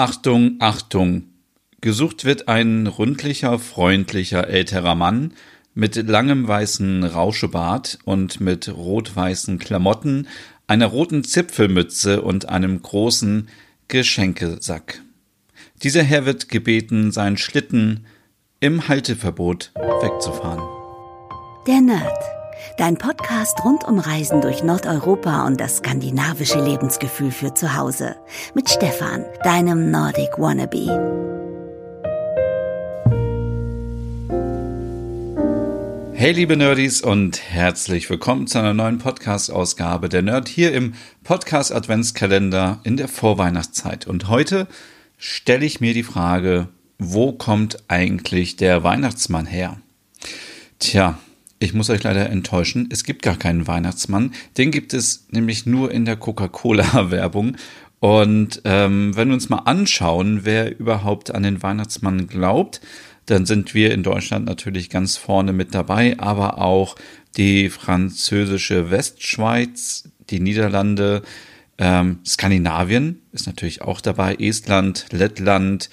[0.00, 1.24] Achtung, Achtung!
[1.82, 5.34] Gesucht wird ein rundlicher, freundlicher älterer Mann
[5.74, 10.26] mit langem weißen Rauschebart und mit rot-weißen Klamotten,
[10.66, 13.50] einer roten Zipfelmütze und einem großen
[13.88, 15.02] Geschenkesack.
[15.82, 18.06] Dieser Herr wird gebeten, seinen Schlitten
[18.58, 20.66] im Halteverbot wegzufahren.
[21.66, 22.39] Der Nerd.
[22.76, 28.16] Dein Podcast rund um Reisen durch Nordeuropa und das skandinavische Lebensgefühl für zu Hause.
[28.54, 31.20] Mit Stefan, deinem Nordic Wannabe.
[36.20, 40.92] Hey liebe Nerdies und herzlich willkommen zu einer neuen Podcast-Ausgabe der Nerd hier im
[41.24, 44.06] Podcast Adventskalender in der Vorweihnachtszeit.
[44.06, 44.66] Und heute
[45.16, 46.68] stelle ich mir die Frage,
[46.98, 49.80] wo kommt eigentlich der Weihnachtsmann her?
[50.78, 51.18] Tja,
[51.60, 54.32] ich muss euch leider enttäuschen, es gibt gar keinen Weihnachtsmann.
[54.56, 57.56] Den gibt es nämlich nur in der Coca-Cola-Werbung.
[58.00, 62.80] Und ähm, wenn wir uns mal anschauen, wer überhaupt an den Weihnachtsmann glaubt,
[63.26, 66.96] dann sind wir in Deutschland natürlich ganz vorne mit dabei, aber auch
[67.36, 71.22] die französische Westschweiz, die Niederlande,
[71.76, 75.90] ähm, Skandinavien ist natürlich auch dabei, Estland, Lettland,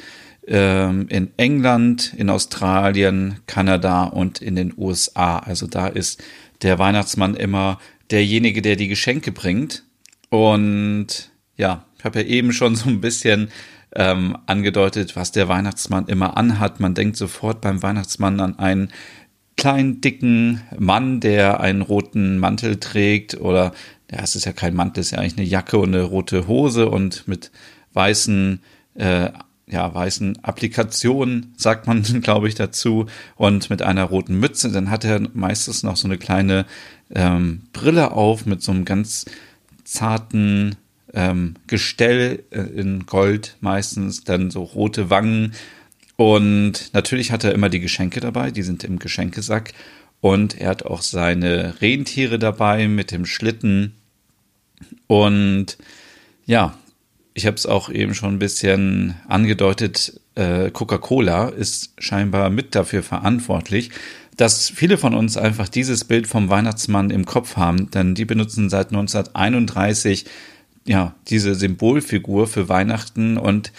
[0.47, 5.39] ähm, in England, in Australien, Kanada und in den USA.
[5.39, 6.23] Also da ist
[6.61, 9.83] der Weihnachtsmann immer derjenige, der die Geschenke bringt.
[10.29, 13.49] Und ja, ich habe ja eben schon so ein bisschen
[13.95, 16.79] ähm, angedeutet, was der Weihnachtsmann immer anhat.
[16.79, 18.89] Man denkt sofort beim Weihnachtsmann an einen
[19.57, 23.73] kleinen, dicken Mann, der einen roten Mantel trägt oder,
[24.11, 26.47] ja, es ist ja kein Mantel, es ist ja eigentlich eine Jacke und eine rote
[26.47, 27.51] Hose und mit
[27.93, 28.61] weißen,
[28.95, 29.29] äh,
[29.69, 34.71] ja, weißen Applikationen, sagt man, glaube ich, dazu, und mit einer roten Mütze.
[34.71, 36.65] Dann hat er meistens noch so eine kleine
[37.13, 39.25] ähm, Brille auf mit so einem ganz
[39.83, 40.75] zarten
[41.13, 45.53] ähm, Gestell äh, in Gold meistens, dann so rote Wangen.
[46.15, 49.73] Und natürlich hat er immer die Geschenke dabei, die sind im Geschenkesack.
[50.19, 53.93] Und er hat auch seine Rentiere dabei mit dem Schlitten.
[55.05, 55.77] Und
[56.45, 56.77] ja,
[57.37, 63.03] ich habe es auch eben schon ein bisschen angedeutet, äh, Coca-Cola ist scheinbar mit dafür
[63.03, 63.91] verantwortlich,
[64.37, 68.71] dass viele von uns einfach dieses Bild vom Weihnachtsmann im Kopf haben, denn die benutzen
[68.71, 70.25] seit 1931
[70.87, 73.71] ja, diese Symbolfigur für Weihnachten und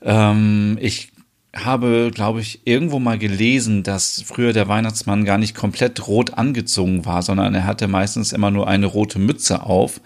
[0.00, 1.12] ähm, ich
[1.54, 7.04] habe, glaube ich, irgendwo mal gelesen, dass früher der Weihnachtsmann gar nicht komplett rot angezogen
[7.04, 10.00] war, sondern er hatte meistens immer nur eine rote Mütze auf.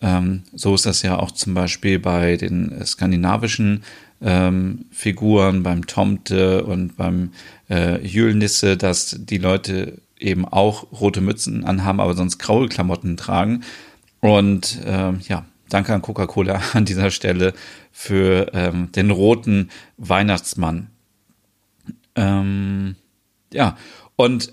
[0.00, 3.82] Ähm, so ist das ja auch zum Beispiel bei den skandinavischen
[4.20, 7.32] ähm, Figuren, beim Tomte und beim
[7.70, 13.62] äh, Jülnisse, dass die Leute eben auch rote Mützen anhaben, aber sonst graue Klamotten tragen.
[14.20, 17.52] Und ähm, ja, Danke an Coca-Cola an dieser Stelle
[17.92, 20.88] für ähm, den roten Weihnachtsmann.
[22.14, 22.96] Ähm,
[23.52, 23.76] ja,
[24.20, 24.52] und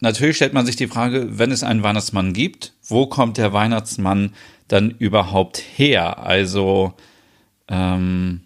[0.00, 4.34] natürlich stellt man sich die Frage, wenn es einen Weihnachtsmann gibt, wo kommt der Weihnachtsmann
[4.68, 6.18] dann überhaupt her?
[6.18, 6.92] Also,
[7.68, 8.42] ähm,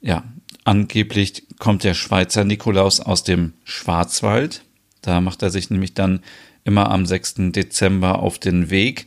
[0.00, 0.24] ja,
[0.64, 4.64] angeblich kommt der Schweizer Nikolaus aus dem Schwarzwald.
[5.00, 6.24] Da macht er sich nämlich dann
[6.64, 7.52] immer am 6.
[7.52, 9.06] Dezember auf den Weg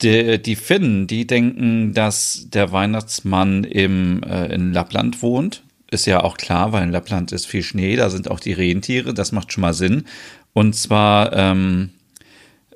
[0.00, 5.62] die, die Finnen, die denken, dass der Weihnachtsmann im, äh, in Lappland wohnt.
[5.96, 9.14] Ist ja auch klar, weil in Lappland ist viel Schnee, da sind auch die Rentiere,
[9.14, 10.04] das macht schon mal Sinn.
[10.52, 11.90] Und zwar, ähm,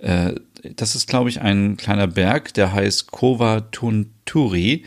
[0.01, 0.33] äh,
[0.77, 4.85] das ist, glaube ich, ein kleiner Berg, der heißt Kova Tunturi.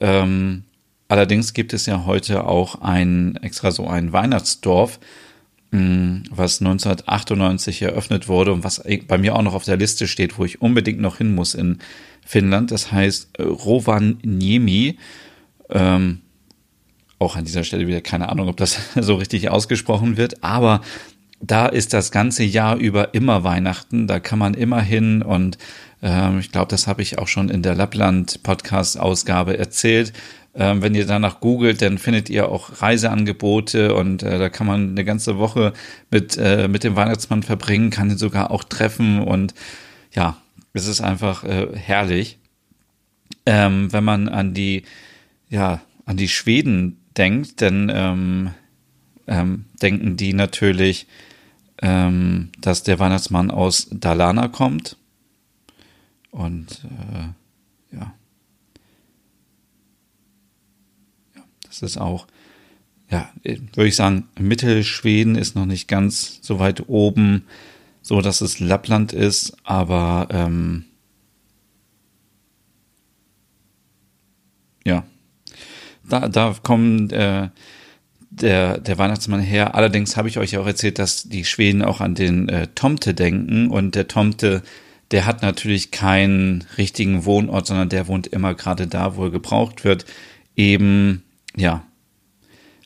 [0.00, 0.64] Ähm,
[1.06, 4.98] allerdings gibt es ja heute auch ein extra so ein Weihnachtsdorf,
[5.70, 10.38] Mm, was 1998 eröffnet wurde und was bei mir auch noch auf der Liste steht,
[10.38, 11.78] wo ich unbedingt noch hin muss in
[12.24, 12.70] Finnland.
[12.70, 14.96] Das heißt Rovaniemi.
[15.68, 16.22] Ähm,
[17.18, 20.80] auch an dieser Stelle wieder keine Ahnung, ob das so richtig ausgesprochen wird, aber
[21.40, 24.06] da ist das ganze Jahr über immer Weihnachten.
[24.06, 25.58] Da kann man immer hin und
[26.02, 30.12] ähm, ich glaube, das habe ich auch schon in der Lappland-Podcast-Ausgabe erzählt.
[30.54, 34.90] Ähm, wenn ihr danach googelt, dann findet ihr auch Reiseangebote und äh, da kann man
[34.90, 35.72] eine ganze Woche
[36.10, 39.54] mit, äh, mit dem Weihnachtsmann verbringen, kann ihn sogar auch treffen und
[40.12, 40.36] ja,
[40.72, 42.38] es ist einfach äh, herrlich.
[43.46, 44.82] Ähm, wenn man an die,
[45.48, 48.50] ja, an die Schweden denkt, dann ähm,
[49.26, 51.06] ähm, denken die natürlich,
[51.80, 54.96] ähm, dass der Weihnachtsmann aus Dalarna kommt.
[56.30, 58.14] Und äh, ja.
[61.66, 62.26] Das ist auch,
[63.10, 67.44] ja, würde ich sagen, Mittelschweden ist noch nicht ganz so weit oben,
[68.02, 70.84] so dass es Lappland ist, aber ähm,
[76.08, 77.48] da, da kommen äh,
[78.30, 79.74] der, der Weihnachtsmann her.
[79.74, 83.68] Allerdings habe ich euch auch erzählt, dass die Schweden auch an den äh, Tomte denken
[83.68, 84.62] und der Tomte,
[85.10, 89.84] der hat natürlich keinen richtigen Wohnort, sondern der wohnt immer gerade da, wo er gebraucht
[89.84, 90.04] wird.
[90.56, 91.22] Eben,
[91.56, 91.84] ja,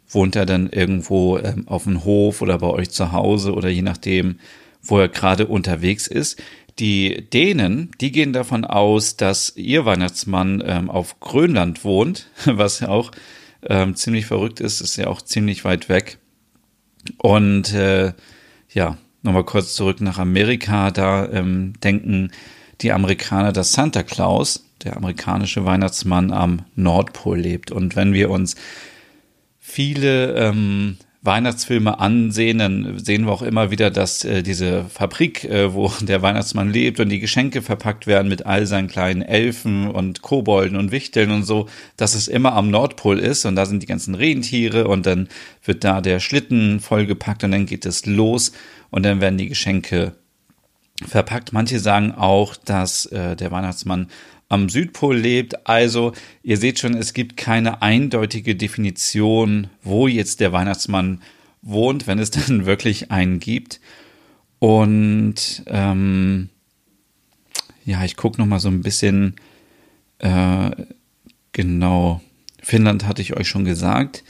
[0.08, 3.82] wohnt er dann irgendwo ähm, auf dem Hof oder bei euch zu Hause oder je
[3.82, 4.38] nachdem,
[4.82, 6.40] wo er gerade unterwegs ist.
[6.78, 12.88] Die Dänen, die gehen davon aus, dass ihr Weihnachtsmann ähm, auf Grönland wohnt, was ja
[12.88, 13.10] auch
[13.62, 16.19] ähm, ziemlich verrückt ist, ist ja auch ziemlich weit weg.
[17.19, 18.12] Und äh,
[18.70, 22.30] ja, nochmal kurz zurück nach Amerika, da ähm, denken
[22.80, 27.70] die Amerikaner, dass Santa Claus, der amerikanische Weihnachtsmann, am Nordpol lebt.
[27.70, 28.56] Und wenn wir uns
[29.60, 35.72] viele ähm, Weihnachtsfilme ansehen, dann sehen wir auch immer wieder, dass äh, diese Fabrik, äh,
[35.72, 40.22] wo der Weihnachtsmann lebt und die Geschenke verpackt werden mit all seinen kleinen Elfen und
[40.22, 43.86] Kobolden und Wichteln und so, dass es immer am Nordpol ist und da sind die
[43.86, 45.28] ganzen Rentiere und dann
[45.64, 48.50] wird da der Schlitten vollgepackt und dann geht es los
[48.90, 50.16] und dann werden die Geschenke
[51.06, 51.52] verpackt.
[51.52, 54.08] Manche sagen auch, dass äh, der Weihnachtsmann
[54.52, 55.66] am Südpol lebt.
[55.66, 56.12] Also
[56.43, 61.22] ihr seht schon, es gibt keine eindeutige Definition, wo jetzt der Weihnachtsmann
[61.62, 63.81] wohnt, wenn es dann wirklich einen gibt.
[64.58, 66.50] Und ähm,
[67.84, 69.37] ja, ich gucke noch mal so ein bisschen
[70.19, 70.70] äh,
[71.52, 72.20] genau.
[72.62, 74.22] Finnland hatte ich euch schon gesagt.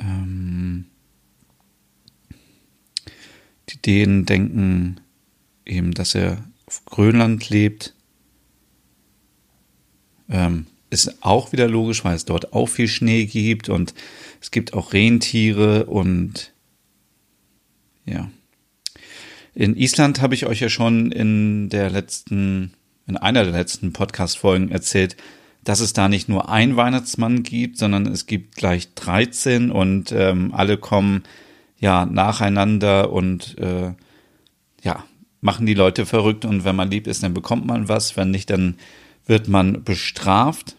[0.00, 0.86] Ähm,
[3.68, 5.00] die Dänen denken
[5.66, 6.42] eben, dass er
[6.72, 7.94] auf Grönland lebt.
[10.30, 13.92] Ähm, ist auch wieder logisch, weil es dort auch viel Schnee gibt und
[14.40, 16.52] es gibt auch Rentiere und
[18.06, 18.30] ja.
[19.54, 22.72] In Island habe ich euch ja schon in der letzten,
[23.06, 25.16] in einer der letzten Podcast-Folgen erzählt,
[25.64, 30.54] dass es da nicht nur ein Weihnachtsmann gibt, sondern es gibt gleich 13 und ähm,
[30.54, 31.24] alle kommen
[31.78, 33.92] ja nacheinander und äh,
[34.82, 35.04] ja,
[35.42, 38.48] machen die Leute verrückt und wenn man lieb ist, dann bekommt man was, wenn nicht,
[38.48, 38.76] dann
[39.26, 40.76] wird man bestraft.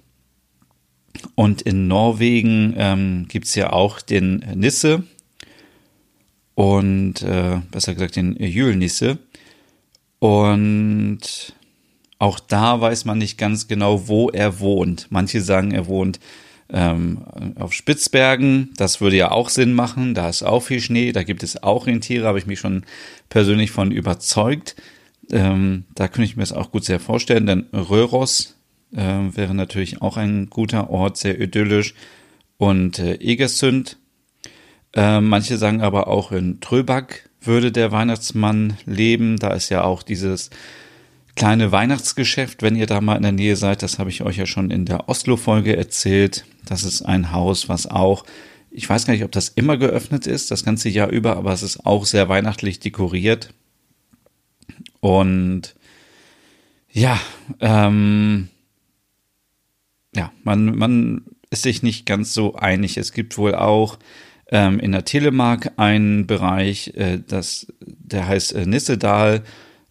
[1.36, 5.04] Und in Norwegen ähm, gibt es ja auch den Nisse
[6.56, 9.20] und äh, besser gesagt den Jülnisse.
[10.20, 11.54] Und
[12.18, 15.08] auch da weiß man nicht ganz genau, wo er wohnt.
[15.10, 16.20] Manche sagen, er wohnt
[16.74, 17.24] ähm,
[17.56, 18.72] auf Spitzbergen.
[18.76, 20.16] Das würde ja auch Sinn machen.
[20.16, 21.12] Da ist auch viel Schnee.
[21.12, 22.28] Da gibt es auch Rentiere.
[22.28, 22.84] Habe ich mich schon
[23.30, 24.76] persönlich von überzeugt.
[25.32, 27.46] Ähm, da könnte ich mir das auch gut sehr vorstellen.
[27.46, 28.56] Denn Röros
[28.92, 31.94] äh, wäre natürlich auch ein guter Ort, sehr idyllisch.
[32.58, 33.98] Und äh, Egersünd.
[34.96, 39.38] Äh, manche sagen aber auch in Tröbak würde der Weihnachtsmann leben.
[39.38, 40.50] Da ist ja auch dieses
[41.36, 43.82] kleine Weihnachtsgeschäft, wenn ihr da mal in der Nähe seid.
[43.82, 46.46] Das habe ich euch ja schon in der Oslo-Folge erzählt.
[46.66, 48.26] Das ist ein Haus, was auch,
[48.70, 51.64] ich weiß gar nicht, ob das immer geöffnet ist, das ganze Jahr über, aber es
[51.64, 53.54] ist auch sehr weihnachtlich dekoriert.
[55.00, 55.76] Und
[56.92, 57.20] ja,
[57.60, 58.50] ähm,
[60.16, 62.98] ja, man, man ist sich nicht ganz so einig.
[62.98, 63.98] Es gibt wohl auch
[64.50, 69.44] ähm, in der Telemark einen Bereich, äh, das, der heißt äh, Nissedal.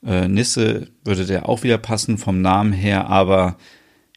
[0.04, 3.56] Äh, Nisse würde der auch wieder passen vom Namen her, aber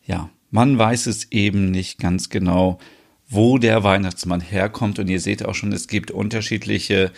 [0.06, 2.80] ja, man weiß es eben nicht ganz genau,
[3.28, 5.00] wo der Weihnachtsmann herkommt.
[5.00, 7.12] Und ihr seht auch schon, es gibt unterschiedliche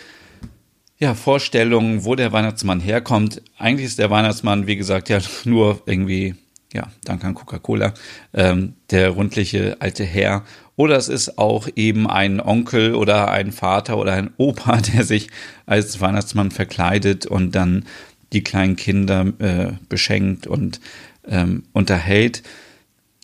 [0.98, 3.42] ja, Vorstellungen, wo der Weihnachtsmann herkommt.
[3.56, 6.34] Eigentlich ist der Weihnachtsmann, wie gesagt, ja nur irgendwie,
[6.72, 7.94] ja, dank an Coca-Cola,
[8.34, 10.44] ähm, der rundliche alte Herr.
[10.76, 15.28] Oder es ist auch eben ein Onkel oder ein Vater oder ein Opa, der sich
[15.66, 17.84] als Weihnachtsmann verkleidet und dann
[18.32, 20.80] die kleinen Kinder äh, beschenkt und
[21.26, 22.42] ähm, unterhält.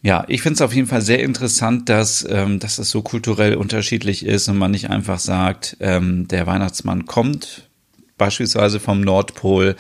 [0.03, 3.55] Ja, ich finde es auf jeden Fall sehr interessant, dass, ähm, dass es so kulturell
[3.55, 7.69] unterschiedlich ist und man nicht einfach sagt, ähm, der Weihnachtsmann kommt
[8.19, 9.77] beispielsweise vom Nordpol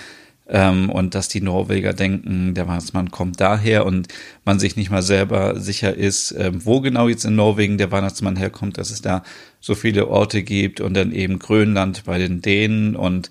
[0.49, 4.09] ähm, und dass die Norweger denken, der Weihnachtsmann kommt daher und
[4.45, 8.37] man sich nicht mal selber sicher ist, ähm, wo genau jetzt in Norwegen der Weihnachtsmann
[8.37, 9.23] herkommt, dass es da
[9.61, 13.31] so viele Orte gibt und dann eben Grönland bei den Dänen und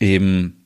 [0.00, 0.57] eben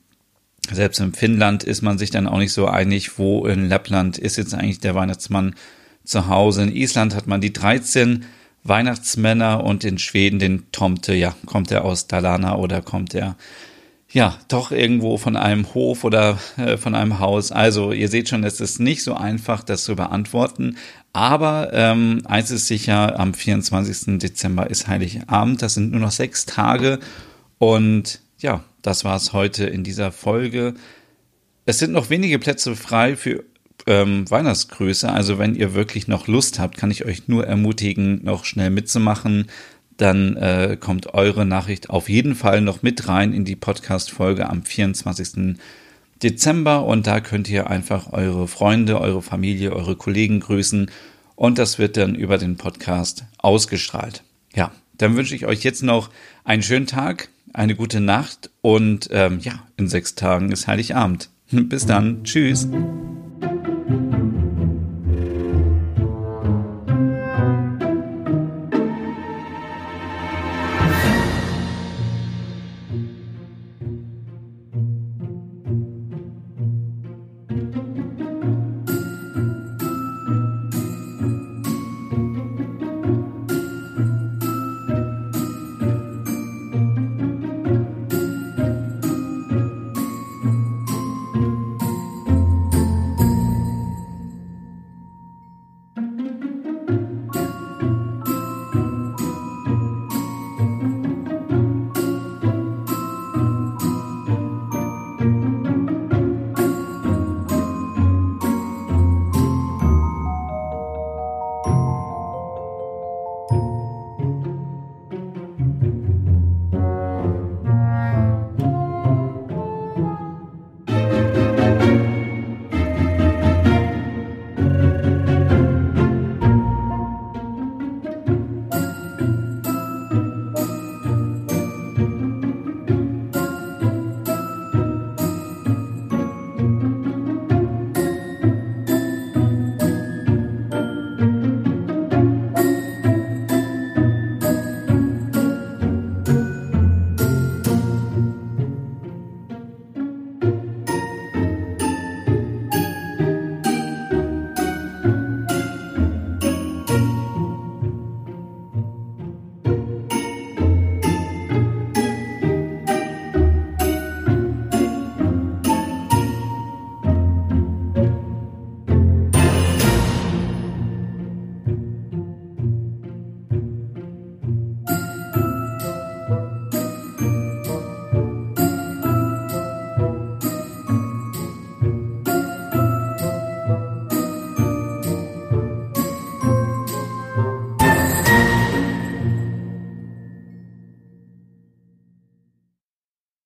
[0.71, 4.37] selbst in Finnland ist man sich dann auch nicht so einig, wo in Lappland ist
[4.37, 5.55] jetzt eigentlich der Weihnachtsmann
[6.03, 6.63] zu Hause.
[6.63, 8.25] In Island hat man die 13
[8.63, 11.13] Weihnachtsmänner und in Schweden den Tomte.
[11.13, 13.35] Ja, kommt er aus Dalarna oder kommt er
[14.09, 17.51] ja doch irgendwo von einem Hof oder äh, von einem Haus?
[17.51, 20.77] Also ihr seht schon, es ist nicht so einfach, das zu beantworten.
[21.11, 24.19] Aber ähm, eins ist sicher, am 24.
[24.19, 25.61] Dezember ist Heiligabend.
[25.61, 26.99] Das sind nur noch sechs Tage
[27.59, 30.75] und ja, das war es heute in dieser Folge.
[31.65, 33.43] Es sind noch wenige Plätze frei für
[33.87, 35.09] ähm, Weihnachtsgrüße.
[35.09, 39.47] Also wenn ihr wirklich noch Lust habt, kann ich euch nur ermutigen, noch schnell mitzumachen.
[39.97, 44.63] Dann äh, kommt eure Nachricht auf jeden Fall noch mit rein in die Podcast-Folge am
[44.63, 45.57] 24.
[46.21, 50.89] Dezember und da könnt ihr einfach eure Freunde, eure Familie, eure Kollegen grüßen
[51.35, 54.23] und das wird dann über den Podcast ausgestrahlt.
[54.55, 56.09] Ja, dann wünsche ich euch jetzt noch
[56.43, 61.29] einen schönen Tag, eine gute Nacht und ähm, ja, in sechs Tagen ist Heiligabend.
[61.51, 62.23] Bis dann.
[62.23, 62.67] Tschüss.